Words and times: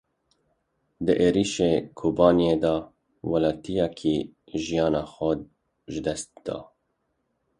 Di 1.05 1.13
êrişa 1.27 1.69
Kobaniyê 1.97 2.55
de 2.63 2.75
welatiyekî 3.29 4.17
jiyana 4.63 5.03
xwe 5.13 5.31
ji 5.91 5.99
dest 6.05 6.31
da. 6.45 6.57